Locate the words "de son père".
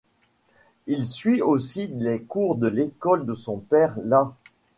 3.23-3.93